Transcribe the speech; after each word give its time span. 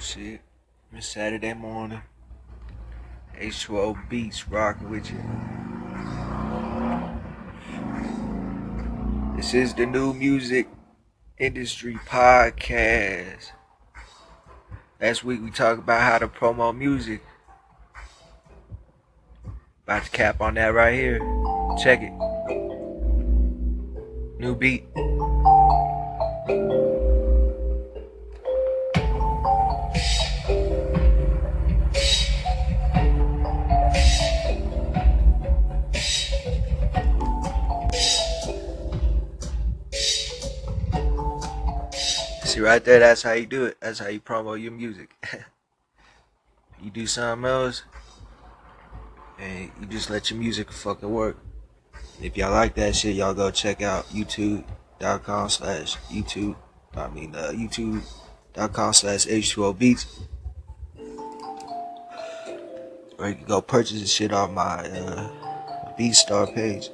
Shit. 0.00 0.40
It's 0.92 1.08
Saturday 1.08 1.54
morning. 1.54 2.02
H2O 3.36 4.08
Beats 4.08 4.48
rocking 4.48 4.90
with 4.90 5.10
you. 5.10 5.20
This 9.36 9.54
is 9.54 9.74
the 9.74 9.86
new 9.86 10.14
music 10.14 10.68
industry 11.36 11.94
podcast. 12.06 13.50
Last 15.00 15.24
week 15.24 15.42
we 15.42 15.50
talked 15.50 15.80
about 15.80 16.02
how 16.02 16.18
to 16.18 16.28
promote 16.28 16.76
music. 16.76 17.20
About 19.82 20.04
to 20.04 20.10
cap 20.10 20.40
on 20.40 20.54
that 20.54 20.74
right 20.74 20.94
here. 20.94 21.18
Check 21.82 22.02
it. 22.02 22.12
New 24.38 24.54
beat. 24.54 24.84
See 42.58 42.64
right 42.64 42.84
there, 42.84 42.98
that's 42.98 43.22
how 43.22 43.34
you 43.34 43.46
do 43.46 43.66
it. 43.66 43.76
That's 43.80 44.00
how 44.00 44.08
you 44.08 44.18
promote 44.18 44.58
your 44.58 44.72
music. 44.72 45.14
you 46.82 46.90
do 46.90 47.06
something 47.06 47.48
else, 47.48 47.84
and 49.38 49.70
you 49.80 49.86
just 49.86 50.10
let 50.10 50.28
your 50.28 50.40
music 50.40 50.72
fucking 50.72 51.08
work. 51.08 51.36
If 52.20 52.36
y'all 52.36 52.50
like 52.50 52.74
that 52.74 52.96
shit, 52.96 53.14
y'all 53.14 53.32
go 53.32 53.52
check 53.52 53.80
out 53.80 54.06
youtube.com 54.06 55.50
slash 55.50 55.98
YouTube. 56.10 56.56
I 56.96 57.06
mean, 57.06 57.36
uh, 57.36 57.52
youtube.com 57.54 58.92
slash 58.92 59.26
H2O 59.26 59.78
Beats. 59.78 60.18
Or 63.18 63.28
you 63.28 63.36
can 63.36 63.44
go 63.46 63.60
purchase 63.60 64.00
the 64.00 64.08
shit 64.08 64.32
off 64.32 64.50
my 64.50 64.80
uh, 64.80 65.30
BeatStar 65.96 66.52
page. 66.52 66.90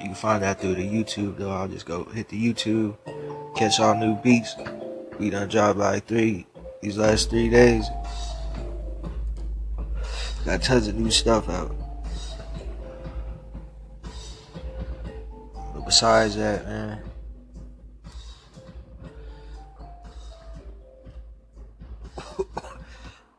You 0.00 0.06
can 0.06 0.14
find 0.14 0.42
that 0.42 0.60
through 0.60 0.76
the 0.76 0.88
YouTube 0.88 1.36
though. 1.36 1.50
I'll 1.50 1.68
just 1.68 1.84
go 1.84 2.04
hit 2.04 2.30
the 2.30 2.42
YouTube, 2.42 2.96
catch 3.54 3.78
all 3.80 3.94
new 3.94 4.16
beats. 4.22 4.56
We 5.18 5.28
done 5.28 5.48
dropped 5.48 5.78
like 5.78 6.06
three 6.06 6.46
these 6.80 6.96
last 6.96 7.28
three 7.28 7.50
days. 7.50 7.84
Got 10.46 10.62
tons 10.62 10.88
of 10.88 10.94
new 10.94 11.10
stuff 11.10 11.50
out. 11.50 11.76
But 15.74 15.84
besides 15.84 16.36
that, 16.36 16.64
man. 16.66 17.02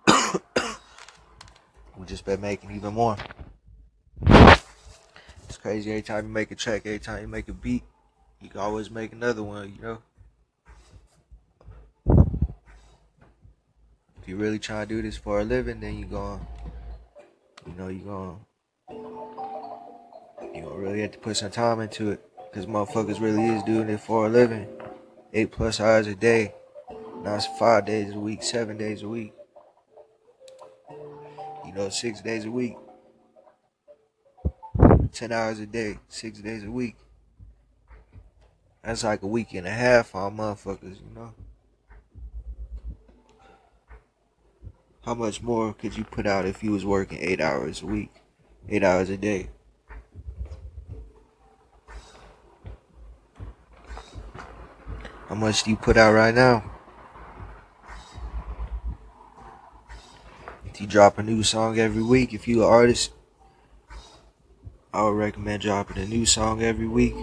we 1.97 2.05
just 2.05 2.23
been 2.23 2.39
making 2.39 2.69
even 2.71 2.93
more. 2.93 3.17
Crazy. 5.61 5.91
Every 5.91 6.01
time 6.01 6.25
you 6.25 6.33
make 6.33 6.49
a 6.49 6.55
track, 6.55 6.81
every 6.85 6.97
time 6.97 7.21
you 7.21 7.27
make 7.27 7.47
a 7.47 7.53
beat, 7.53 7.83
you 8.41 8.49
can 8.49 8.59
always 8.59 8.89
make 8.89 9.13
another 9.13 9.43
one, 9.43 9.75
you 9.75 9.81
know? 9.83 9.99
If 14.19 14.27
you 14.27 14.37
really 14.37 14.57
try 14.57 14.81
to 14.81 14.85
do 14.87 15.03
this 15.03 15.17
for 15.17 15.39
a 15.39 15.43
living, 15.43 15.79
then 15.79 15.99
you're 15.99 16.07
going 16.07 16.47
you 17.67 17.73
know, 17.77 17.89
you're 17.89 18.05
going 18.05 18.39
you're 20.53 20.63
gonna 20.63 20.79
really 20.79 21.01
have 21.01 21.11
to 21.11 21.19
put 21.19 21.37
some 21.37 21.51
time 21.51 21.79
into 21.79 22.09
it. 22.09 22.25
Cause 22.53 22.65
motherfuckers 22.65 23.21
really 23.21 23.45
is 23.45 23.61
doing 23.63 23.87
it 23.89 24.01
for 24.01 24.25
a 24.25 24.29
living. 24.29 24.67
Eight 25.31 25.51
plus 25.51 25.79
hours 25.79 26.07
a 26.07 26.15
day. 26.15 26.55
Now 27.23 27.35
it's 27.35 27.47
five 27.59 27.85
days 27.85 28.13
a 28.13 28.19
week, 28.19 28.41
seven 28.41 28.77
days 28.77 29.03
a 29.03 29.07
week. 29.07 29.33
You 31.65 31.73
know, 31.73 31.89
six 31.89 32.21
days 32.21 32.45
a 32.45 32.51
week. 32.51 32.75
10 35.11 35.31
hours 35.31 35.59
a 35.59 35.65
day, 35.65 35.99
six 36.07 36.39
days 36.39 36.63
a 36.63 36.71
week. 36.71 36.95
That's 38.83 39.03
like 39.03 39.21
a 39.21 39.27
week 39.27 39.53
and 39.53 39.67
a 39.67 39.71
half 39.71 40.15
all 40.15 40.31
motherfuckers, 40.31 40.97
you 40.99 41.15
know? 41.15 41.33
How 45.05 45.13
much 45.13 45.41
more 45.41 45.73
could 45.73 45.97
you 45.97 46.03
put 46.03 46.25
out 46.27 46.45
if 46.45 46.63
you 46.63 46.71
was 46.71 46.85
working 46.85 47.17
eight 47.21 47.41
hours 47.41 47.81
a 47.81 47.85
week, 47.85 48.13
eight 48.69 48.83
hours 48.83 49.09
a 49.09 49.17
day? 49.17 49.49
How 55.27 55.35
much 55.35 55.63
do 55.63 55.71
you 55.71 55.77
put 55.77 55.97
out 55.97 56.13
right 56.13 56.35
now? 56.35 56.69
If 60.65 60.81
you 60.81 60.87
drop 60.87 61.17
a 61.17 61.23
new 61.23 61.41
song 61.41 61.79
every 61.79 62.03
week, 62.03 62.33
if 62.33 62.47
you 62.47 62.63
an 62.63 62.69
artist, 62.69 63.11
I 64.93 65.03
would 65.03 65.15
recommend 65.15 65.61
dropping 65.61 66.03
a 66.03 66.05
new 66.05 66.25
song 66.25 66.61
every 66.61 66.87
week. 66.87 67.15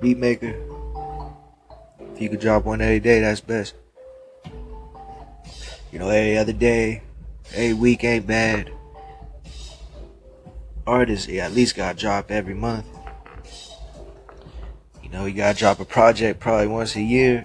Beatmaker. 0.00 0.56
If 2.14 2.22
you 2.22 2.30
could 2.30 2.40
drop 2.40 2.64
one 2.64 2.80
every 2.80 3.00
day, 3.00 3.20
that's 3.20 3.42
best. 3.42 3.74
You 5.92 5.98
know, 5.98 6.08
every 6.08 6.38
other 6.38 6.54
day, 6.54 7.02
every 7.52 7.74
week 7.74 8.04
ain't 8.04 8.26
bad. 8.26 8.72
Artists, 10.86 11.28
yeah, 11.28 11.44
at 11.44 11.52
least 11.52 11.76
gotta 11.76 11.98
drop 11.98 12.30
every 12.30 12.54
month. 12.54 12.86
You 15.02 15.10
know, 15.10 15.26
you 15.26 15.34
gotta 15.34 15.58
drop 15.58 15.78
a 15.78 15.84
project 15.84 16.40
probably 16.40 16.68
once 16.68 16.96
a 16.96 17.02
year. 17.02 17.44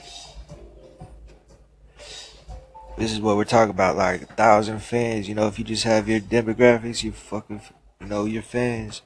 This 2.95 3.11
is 3.11 3.19
what 3.19 3.37
we're 3.37 3.43
talking 3.43 3.71
about, 3.71 3.97
like 3.97 4.21
a 4.21 4.25
thousand 4.25 4.79
fans. 4.79 5.27
You 5.27 5.33
know, 5.33 5.47
if 5.47 5.57
you 5.57 5.65
just 5.65 5.83
have 5.83 6.07
your 6.07 6.19
demographics, 6.19 7.03
you 7.03 7.11
fucking, 7.11 7.61
you 7.99 8.07
know, 8.07 8.25
your 8.25 8.43
fans. 8.43 9.01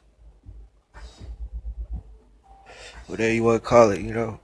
Whatever 3.07 3.33
you 3.33 3.43
want 3.43 3.63
to 3.63 3.67
call 3.67 3.91
it, 3.91 4.01
you 4.01 4.13
know. 4.13 4.39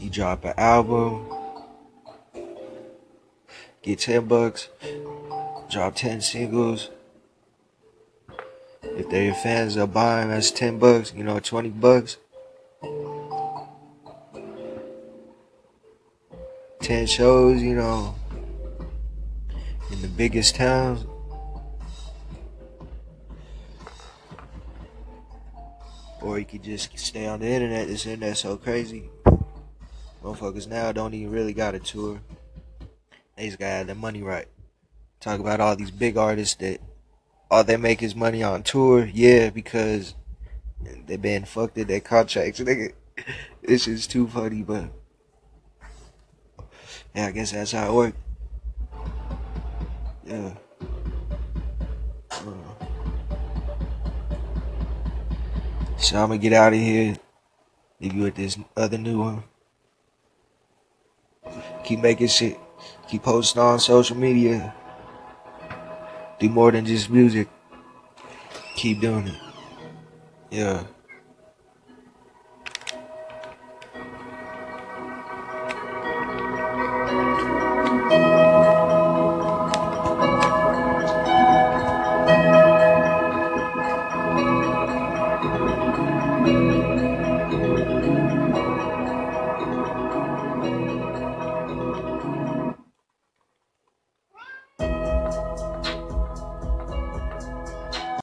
You 0.00 0.10
drop 0.10 0.44
an 0.44 0.54
album, 0.58 1.26
get 3.80 4.00
10 4.00 4.26
bucks, 4.26 4.68
drop 5.70 5.94
10 5.94 6.20
singles. 6.20 6.90
If 8.82 9.08
they're 9.08 9.24
your 9.24 9.34
fans, 9.34 9.76
they'll 9.76 9.86
buy 9.86 10.20
them. 10.20 10.30
That's 10.30 10.50
10 10.50 10.78
bucks, 10.78 11.14
you 11.14 11.22
know, 11.22 11.38
20 11.38 11.70
bucks. 11.70 12.18
10 16.84 17.06
shows, 17.06 17.62
you 17.62 17.74
know, 17.74 18.14
in 19.90 20.02
the 20.02 20.08
biggest 20.08 20.54
towns. 20.54 21.06
Or 26.20 26.38
you 26.38 26.44
could 26.44 26.62
just 26.62 26.98
stay 26.98 27.24
on 27.26 27.40
the 27.40 27.46
internet. 27.46 27.88
This 27.88 28.04
internet's 28.04 28.40
so 28.40 28.58
crazy. 28.58 29.08
Motherfuckers 30.22 30.68
now 30.68 30.92
don't 30.92 31.14
even 31.14 31.32
really 31.32 31.54
got 31.54 31.74
a 31.74 31.78
tour. 31.78 32.20
They 33.38 33.46
just 33.46 33.58
got 33.58 33.86
the 33.86 33.94
money 33.94 34.22
right. 34.22 34.48
Talk 35.20 35.40
about 35.40 35.60
all 35.60 35.76
these 35.76 35.90
big 35.90 36.18
artists 36.18 36.56
that 36.56 36.82
all 37.50 37.64
they 37.64 37.78
make 37.78 38.02
is 38.02 38.14
money 38.14 38.42
on 38.42 38.62
tour. 38.62 39.06
Yeah, 39.06 39.48
because 39.48 40.14
they 41.06 41.16
been 41.16 41.46
fucked 41.46 41.78
in 41.78 41.86
their 41.86 42.00
contracts. 42.00 42.60
Nigga, 42.60 42.92
this 43.62 43.88
is 43.88 44.06
too 44.06 44.28
funny, 44.28 44.62
but 44.62 44.90
yeah, 47.14 47.26
I 47.26 47.30
guess 47.30 47.52
that's 47.52 47.72
how 47.72 47.88
it 47.88 47.94
works. 47.94 48.18
Yeah. 50.26 50.54
Uh. 52.30 52.52
So 55.96 56.16
I'm 56.18 56.28
gonna 56.28 56.38
get 56.38 56.52
out 56.52 56.72
of 56.72 56.78
here. 56.78 57.16
Leave 58.00 58.14
you 58.14 58.22
with 58.24 58.34
this 58.34 58.58
other 58.76 58.98
new 58.98 59.20
one. 59.20 59.44
Keep 61.84 62.00
making 62.00 62.28
shit. 62.28 62.58
Keep 63.08 63.22
posting 63.22 63.62
on 63.62 63.78
social 63.78 64.16
media. 64.16 64.74
Do 66.38 66.48
more 66.48 66.72
than 66.72 66.84
just 66.84 67.10
music. 67.10 67.48
Keep 68.76 69.00
doing 69.00 69.28
it. 69.28 69.40
Yeah. 70.50 70.84